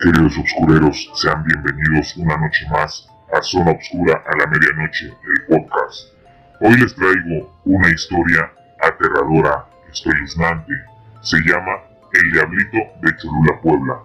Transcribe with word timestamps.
Queridos 0.00 0.36
obscureros, 0.38 1.10
sean 1.14 1.44
bienvenidos 1.44 2.16
una 2.16 2.36
noche 2.36 2.66
más 2.70 3.08
a 3.32 3.42
Zona 3.42 3.70
Obscura 3.72 4.22
a 4.26 4.36
la 4.36 4.46
Medianoche, 4.46 5.06
el 5.06 5.44
podcast. 5.46 6.14
Hoy 6.60 6.76
les 6.76 6.94
traigo 6.94 7.52
una 7.64 7.88
historia 7.88 8.50
aterradora, 8.80 9.66
espeluznante. 9.90 10.72
Se 11.20 11.38
llama 11.40 11.72
El 12.12 12.32
Diablito 12.32 12.78
de 13.02 13.16
Cholula, 13.16 13.60
Puebla. 13.62 14.02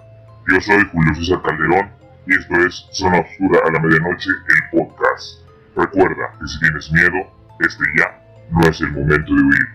Yo 0.47 0.61
soy 0.61 0.83
Julio 0.91 1.15
César 1.15 1.41
Calderón 1.41 1.89
y 2.27 2.35
esto 2.35 2.55
es 2.65 2.87
Zona 2.91 3.19
Obscura 3.19 3.59
a 3.65 3.71
la 3.71 3.79
Medianoche, 3.79 4.29
el 4.29 4.79
podcast. 4.79 5.41
Recuerda 5.75 6.31
que 6.39 6.47
si 6.47 6.59
tienes 6.59 6.91
miedo, 6.91 7.31
este 7.59 7.83
ya 7.97 8.21
no 8.51 8.61
es 8.61 8.79
el 8.81 8.91
momento 8.91 9.33
de 9.33 9.41
huir. 9.41 9.67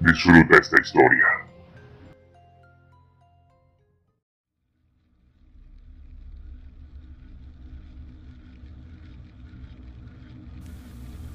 Disfruta 0.00 0.58
esta 0.58 0.80
historia. 0.80 1.26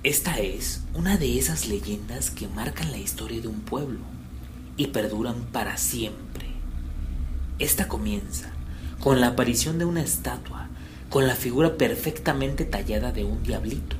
Esta 0.01 0.39
es 0.39 0.81
una 0.93 1.17
de 1.17 1.37
esas 1.37 1.67
leyendas 1.67 2.29
que 2.29 2.47
marcan 2.47 2.89
la 2.89 2.97
historia 2.97 3.41
de 3.41 3.49
un 3.49 3.59
pueblo 3.59 3.99
y 4.77 4.87
perduran 4.87 5.35
para 5.51 5.75
siempre. 5.75 6.45
Esta 7.59 7.89
comienza 7.89 8.49
con 9.01 9.19
la 9.19 9.27
aparición 9.27 9.77
de 9.77 9.83
una 9.83 10.01
estatua 10.01 10.69
con 11.09 11.27
la 11.27 11.35
figura 11.35 11.75
perfectamente 11.75 12.63
tallada 12.63 13.11
de 13.11 13.25
un 13.25 13.43
diablito 13.43 13.97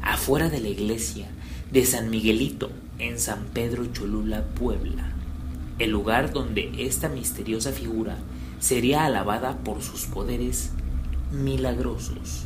afuera 0.00 0.48
de 0.48 0.60
la 0.60 0.68
iglesia 0.68 1.26
de 1.72 1.86
San 1.86 2.08
Miguelito 2.08 2.70
en 3.00 3.18
San 3.18 3.46
Pedro 3.46 3.84
Cholula, 3.86 4.44
Puebla, 4.44 5.10
el 5.80 5.90
lugar 5.90 6.32
donde 6.32 6.70
esta 6.78 7.08
misteriosa 7.08 7.72
figura 7.72 8.16
sería 8.60 9.06
alabada 9.06 9.58
por 9.64 9.82
sus 9.82 10.04
poderes 10.04 10.70
milagrosos 11.32 12.44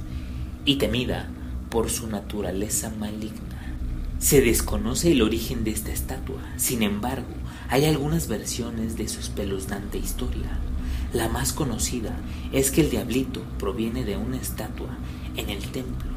y 0.64 0.76
temida 0.76 1.28
por 1.70 1.90
su 1.90 2.06
naturaleza 2.06 2.90
maligna. 2.90 3.74
Se 4.18 4.40
desconoce 4.40 5.12
el 5.12 5.22
origen 5.22 5.64
de 5.64 5.72
esta 5.72 5.92
estatua, 5.92 6.40
sin 6.56 6.82
embargo, 6.82 7.28
hay 7.68 7.84
algunas 7.84 8.28
versiones 8.28 8.96
de 8.96 9.08
su 9.08 9.20
espeluznante 9.20 9.98
historia. 9.98 10.58
La 11.12 11.28
más 11.28 11.52
conocida 11.52 12.16
es 12.52 12.70
que 12.70 12.80
el 12.80 12.90
diablito 12.90 13.42
proviene 13.58 14.04
de 14.04 14.16
una 14.16 14.36
estatua 14.36 14.96
en 15.36 15.50
el 15.50 15.62
templo, 15.70 16.10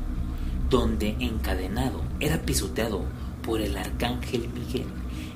donde 0.69 1.15
encadenado 1.19 2.01
era 2.19 2.41
pisoteado 2.41 3.03
por 3.43 3.61
el 3.61 3.77
arcángel 3.77 4.49
Miguel 4.49 4.87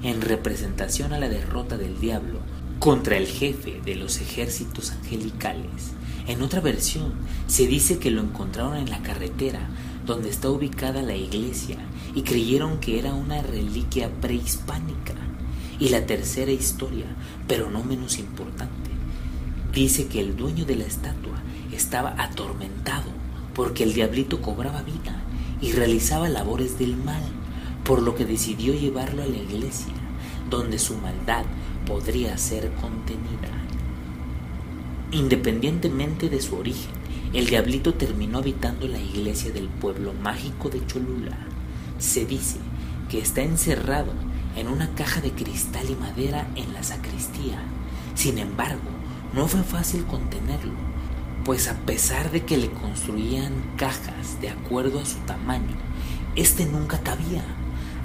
en 0.03 0.22
representación 0.22 1.14
a 1.14 1.19
la 1.19 1.30
derrota 1.30 1.78
del 1.78 2.00
diablo 2.00 2.39
contra 2.80 3.17
el 3.17 3.28
jefe 3.28 3.81
de 3.86 3.95
los 3.95 4.19
ejércitos 4.19 4.91
angelicales. 4.91 5.94
En 6.28 6.41
otra 6.41 6.61
versión 6.61 7.14
se 7.47 7.67
dice 7.67 8.00
que 8.00 8.11
lo 8.11 8.22
encontraron 8.22 8.78
en 8.78 8.89
la 8.89 9.02
carretera 9.02 9.67
donde 10.06 10.30
está 10.30 10.50
ubicada 10.50 11.02
la 11.02 11.16
iglesia 11.16 11.78
y 12.14 12.23
creyeron 12.23 12.80
que 12.80 13.00
era 13.00 13.14
una 13.14 13.42
reliquia 13.42 14.09
prehispánica. 14.22 15.14
Y 15.80 15.90
la 15.90 16.06
tercera 16.06 16.52
historia, 16.52 17.06
pero 17.48 17.70
no 17.70 17.84
menos 17.84 18.20
importante, 18.20 18.92
dice 19.74 20.08
que 20.08 20.20
el 20.20 20.36
dueño 20.38 20.66
de 20.66 20.76
la 20.76 20.86
estatua 20.86 21.42
estaba 21.72 22.16
atormentado 22.18 23.12
porque 23.54 23.84
el 23.84 23.94
diablito 23.94 24.42
cobraba 24.42 24.81
vida 24.81 25.22
y 25.62 25.72
realizaba 25.72 26.30
labores 26.30 26.78
del 26.78 26.96
mal, 26.98 27.24
por 27.84 28.02
lo 28.02 28.16
que 28.16 28.26
decidió 28.26 28.74
llevarlo 28.74 29.24
a 29.24 29.28
la 29.28 29.38
iglesia, 29.38 29.94
donde 30.50 30.80
su 30.80 30.96
maldad 30.98 31.46
podría 31.86 32.38
ser 32.38 32.72
contenida. 32.74 33.50
Independientemente 35.12 36.30
de 36.30 36.42
su 36.42 36.56
origen, 36.56 36.92
el 37.34 37.48
diablito 37.48 37.95
terminó 37.95 38.38
habitando 38.38 38.88
la 38.88 39.00
iglesia 39.00 39.52
del 39.52 39.67
pueblo 39.67 40.14
mágico 40.14 40.70
de 40.70 40.86
Cholula. 40.86 41.36
Se 41.98 42.25
dice 42.25 42.58
que 43.09 43.19
está 43.19 43.41
encerrado 43.41 44.13
en 44.56 44.68
una 44.68 44.94
caja 44.94 45.19
de 45.19 45.31
cristal 45.31 45.90
y 45.90 45.96
madera 45.96 46.47
en 46.56 46.74
la 46.74 46.84
sacristía. 46.84 47.59
Sin 48.13 48.38
embargo, 48.38 48.91
no 49.34 49.47
fue 49.47 49.63
fácil 49.63 50.06
contenerlo, 50.06 50.74
pues 51.44 51.68
a 51.68 51.75
pesar 51.80 52.30
de 52.30 52.44
que 52.44 52.56
le 52.56 52.69
construían 52.69 53.52
cajas 53.78 54.40
de 54.40 54.50
acuerdo 54.50 55.00
a 55.00 55.06
su 55.06 55.18
tamaño, 55.22 55.75
este 56.35 56.68
nunca 56.68 57.00
cabía, 57.00 57.44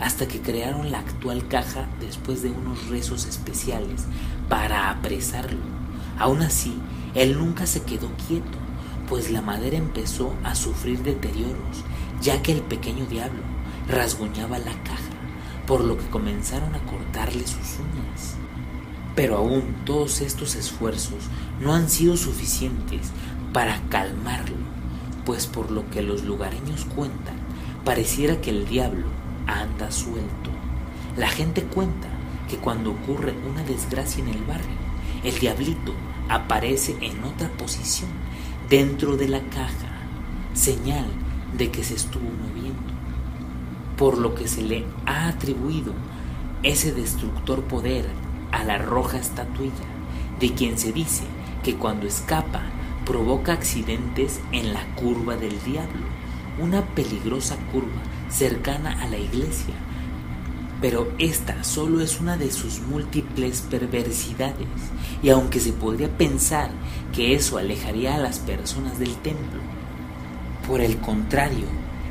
hasta 0.00 0.26
que 0.26 0.40
crearon 0.40 0.90
la 0.90 1.00
actual 1.00 1.46
caja 1.48 1.86
después 2.00 2.42
de 2.42 2.50
unos 2.50 2.88
rezos 2.88 3.26
especiales 3.26 4.06
para 4.48 4.90
apresarlo. 4.90 5.60
Aún 6.18 6.40
así, 6.40 6.74
él 7.14 7.36
nunca 7.36 7.66
se 7.66 7.82
quedó 7.82 8.10
quieto 8.26 8.67
pues 9.08 9.30
la 9.30 9.40
madera 9.40 9.76
empezó 9.76 10.34
a 10.44 10.54
sufrir 10.54 11.02
deterioros, 11.02 11.84
ya 12.20 12.42
que 12.42 12.52
el 12.52 12.60
pequeño 12.60 13.06
diablo 13.06 13.40
rasguñaba 13.88 14.58
la 14.58 14.72
caja, 14.82 15.12
por 15.66 15.82
lo 15.82 15.96
que 15.96 16.06
comenzaron 16.08 16.74
a 16.74 16.84
cortarle 16.84 17.46
sus 17.46 17.78
uñas. 17.78 18.36
Pero 19.14 19.36
aún 19.38 19.76
todos 19.84 20.20
estos 20.20 20.54
esfuerzos 20.54 21.24
no 21.60 21.74
han 21.74 21.88
sido 21.88 22.16
suficientes 22.16 23.10
para 23.52 23.80
calmarlo, 23.88 24.56
pues 25.24 25.46
por 25.46 25.70
lo 25.70 25.88
que 25.90 26.02
los 26.02 26.24
lugareños 26.24 26.84
cuentan, 26.84 27.36
pareciera 27.84 28.40
que 28.40 28.50
el 28.50 28.66
diablo 28.68 29.06
anda 29.46 29.90
suelto. 29.90 30.50
La 31.16 31.28
gente 31.28 31.62
cuenta 31.62 32.08
que 32.48 32.58
cuando 32.58 32.92
ocurre 32.92 33.34
una 33.50 33.62
desgracia 33.62 34.22
en 34.22 34.28
el 34.28 34.42
barrio, 34.44 34.76
el 35.24 35.38
diablito 35.38 35.94
aparece 36.28 36.96
en 37.00 37.24
otra 37.24 37.48
posición 37.56 38.10
dentro 38.68 39.16
de 39.16 39.28
la 39.28 39.40
caja, 39.40 39.88
señal 40.52 41.06
de 41.56 41.70
que 41.70 41.82
se 41.82 41.94
estuvo 41.94 42.28
moviendo, 42.28 42.92
por 43.96 44.18
lo 44.18 44.34
que 44.34 44.46
se 44.46 44.62
le 44.62 44.84
ha 45.06 45.28
atribuido 45.28 45.94
ese 46.62 46.92
destructor 46.92 47.62
poder 47.62 48.04
a 48.52 48.64
la 48.64 48.76
roja 48.76 49.18
estatuilla, 49.18 49.72
de 50.38 50.52
quien 50.52 50.78
se 50.78 50.92
dice 50.92 51.24
que 51.62 51.76
cuando 51.76 52.06
escapa 52.06 52.62
provoca 53.06 53.54
accidentes 53.54 54.40
en 54.52 54.74
la 54.74 54.84
curva 54.96 55.36
del 55.36 55.62
diablo, 55.64 56.06
una 56.60 56.82
peligrosa 56.82 57.56
curva 57.72 58.02
cercana 58.28 59.02
a 59.02 59.06
la 59.06 59.16
iglesia. 59.16 59.74
Pero 60.80 61.12
esta 61.18 61.64
solo 61.64 62.00
es 62.00 62.20
una 62.20 62.36
de 62.36 62.50
sus 62.52 62.80
múltiples 62.80 63.62
perversidades, 63.62 64.68
y 65.22 65.30
aunque 65.30 65.58
se 65.58 65.72
podría 65.72 66.08
pensar 66.16 66.70
que 67.12 67.34
eso 67.34 67.58
alejaría 67.58 68.14
a 68.14 68.18
las 68.18 68.38
personas 68.38 68.98
del 68.98 69.16
templo, 69.16 69.60
por 70.68 70.80
el 70.80 70.98
contrario, 70.98 71.64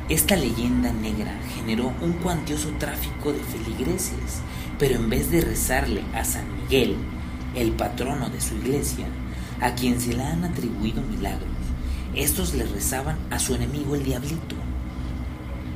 esta 0.08 0.34
leyenda 0.34 0.92
negra 0.92 1.38
generó 1.54 1.92
un 2.02 2.12
cuantioso 2.14 2.70
tráfico 2.78 3.32
de 3.32 3.40
feligreses, 3.40 4.40
pero 4.78 4.96
en 4.96 5.08
vez 5.08 5.30
de 5.30 5.40
rezarle 5.42 6.02
a 6.14 6.24
San 6.24 6.44
Miguel, 6.62 6.96
el 7.54 7.72
patrono 7.72 8.28
de 8.28 8.40
su 8.40 8.54
iglesia, 8.56 9.06
a 9.60 9.74
quien 9.74 10.00
se 10.00 10.12
le 10.12 10.22
han 10.22 10.44
atribuido 10.44 11.02
milagros, 11.02 11.48
estos 12.14 12.54
le 12.54 12.64
rezaban 12.66 13.16
a 13.30 13.38
su 13.38 13.54
enemigo 13.54 13.94
el 13.94 14.04
diablito. 14.04 14.56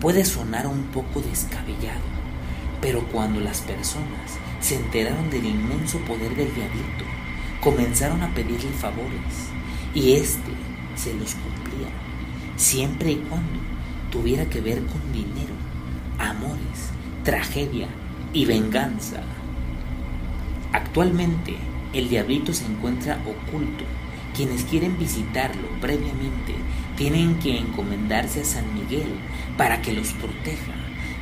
Puede 0.00 0.24
sonar 0.24 0.66
un 0.66 0.84
poco 0.84 1.20
descabellado, 1.20 2.00
pero 2.82 3.00
cuando 3.12 3.40
las 3.40 3.60
personas 3.60 4.38
se 4.60 4.74
enteraron 4.74 5.30
del 5.30 5.46
inmenso 5.46 5.98
poder 6.00 6.34
del 6.34 6.52
diablito, 6.52 7.04
comenzaron 7.60 8.22
a 8.22 8.34
pedirle 8.34 8.70
favores 8.72 9.50
y 9.94 10.14
éste 10.14 10.50
se 10.96 11.14
los 11.14 11.34
cumplía, 11.36 11.88
siempre 12.56 13.12
y 13.12 13.16
cuando 13.16 13.60
tuviera 14.10 14.46
que 14.46 14.60
ver 14.60 14.84
con 14.84 15.12
dinero, 15.12 15.54
amores, 16.18 16.90
tragedia 17.24 17.86
y 18.32 18.44
venganza. 18.46 19.22
Actualmente, 20.72 21.54
el 21.92 22.08
diablito 22.08 22.52
se 22.52 22.66
encuentra 22.66 23.22
oculto. 23.26 23.84
Quienes 24.34 24.64
quieren 24.64 24.98
visitarlo 24.98 25.68
previamente 25.80 26.54
tienen 26.96 27.38
que 27.38 27.58
encomendarse 27.58 28.40
a 28.40 28.44
San 28.44 28.74
Miguel 28.74 29.12
para 29.58 29.82
que 29.82 29.92
los 29.92 30.12
proteja 30.14 30.72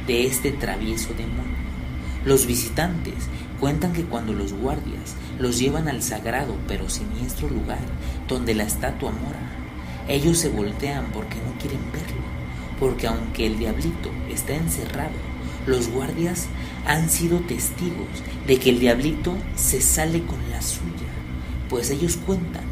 de 0.06 0.26
este 0.26 0.52
travieso 0.52 1.14
demonio. 1.14 1.61
Los 2.25 2.47
visitantes 2.47 3.14
cuentan 3.58 3.93
que 3.93 4.05
cuando 4.05 4.32
los 4.32 4.52
guardias 4.52 5.14
los 5.38 5.58
llevan 5.58 5.88
al 5.88 6.02
sagrado 6.02 6.56
pero 6.67 6.88
siniestro 6.88 7.49
lugar 7.49 7.81
donde 8.29 8.55
la 8.55 8.64
estatua 8.64 9.11
mora, 9.12 9.41
ellos 10.08 10.38
se 10.38 10.49
voltean 10.49 11.06
porque 11.12 11.37
no 11.37 11.58
quieren 11.61 11.81
verlo, 11.93 12.23
porque 12.79 13.06
aunque 13.06 13.47
el 13.47 13.58
diablito 13.58 14.11
está 14.29 14.55
encerrado, 14.55 15.14
los 15.67 15.88
guardias 15.88 16.47
han 16.87 17.08
sido 17.11 17.38
testigos 17.41 18.08
de 18.47 18.58
que 18.58 18.70
el 18.70 18.81
diablito 18.81 19.37
se 19.56 19.81
sale 19.81 20.25
con 20.25 20.38
la 20.50 20.62
suya, 20.62 21.11
pues 21.69 21.91
ellos 21.91 22.19
cuentan 22.26 22.64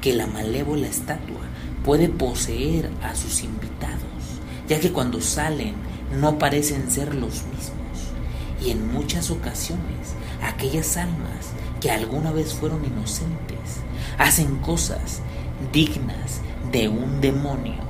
que 0.00 0.14
la 0.14 0.26
malévola 0.26 0.86
estatua 0.86 1.42
puede 1.84 2.08
poseer 2.08 2.90
a 3.02 3.14
sus 3.14 3.42
invitados, 3.42 4.02
ya 4.68 4.80
que 4.80 4.92
cuando 4.92 5.20
salen 5.20 5.74
no 6.12 6.38
parecen 6.38 6.90
ser 6.90 7.14
los 7.14 7.44
mismos, 7.44 8.12
y 8.60 8.70
en 8.70 8.92
muchas 8.92 9.30
ocasiones 9.30 10.14
aquellas 10.42 10.96
almas 10.96 11.52
que 11.80 11.90
alguna 11.90 12.32
vez 12.32 12.54
fueron 12.54 12.84
inocentes 12.84 13.80
hacen 14.18 14.56
cosas 14.56 15.20
dignas 15.72 16.40
de 16.72 16.88
un 16.88 17.20
demonio. 17.20 17.88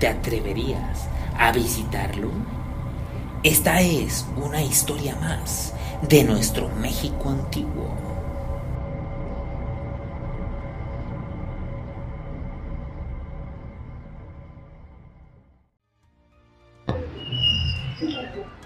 ¿Te 0.00 0.08
atreverías 0.08 1.08
a 1.38 1.52
visitarlo? 1.52 2.30
Esta 3.42 3.80
es 3.80 4.26
una 4.36 4.62
historia 4.62 5.16
más 5.16 5.72
de 6.08 6.24
nuestro 6.24 6.68
México 6.68 7.30
antiguo. 7.30 8.05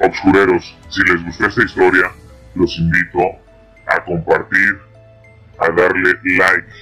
Obscureros, 0.01 0.77
si 0.89 1.03
les 1.03 1.25
gustó 1.25 1.47
esta 1.47 1.63
historia, 1.63 2.11
los 2.55 2.79
invito 2.79 3.21
a 3.87 4.05
compartir, 4.05 4.81
a 5.59 5.69
darle 5.71 6.15
like, 6.25 6.73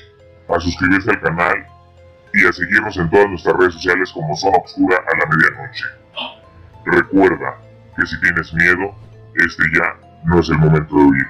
a 0.48 0.60
suscribirse 0.60 1.10
al 1.10 1.20
canal 1.20 1.66
y 2.32 2.46
a 2.46 2.52
seguirnos 2.52 2.96
en 2.96 3.10
todas 3.10 3.28
nuestras 3.28 3.56
redes 3.56 3.74
sociales 3.74 4.12
como 4.12 4.36
Zona 4.36 4.58
Obscura 4.58 4.96
a 4.96 5.16
la 5.18 5.26
medianoche. 5.26 5.84
Recuerda 6.86 7.58
que 7.96 8.06
si 8.06 8.20
tienes 8.20 8.52
miedo, 8.54 8.94
este 9.34 9.64
ya 9.74 9.94
no 10.24 10.40
es 10.40 10.48
el 10.48 10.58
momento 10.58 10.94
de 10.94 11.02
huir. 11.02 11.26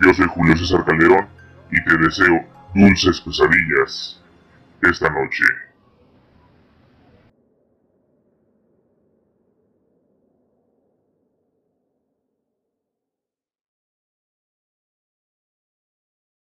Yo 0.00 0.14
soy 0.14 0.26
Julio 0.28 0.56
César 0.56 0.84
Calderón 0.84 1.28
y 1.70 1.82
te 1.84 1.96
deseo 1.98 2.44
dulces 2.74 3.20
pesadillas 3.20 4.22
esta 4.82 5.10
noche. 5.10 5.44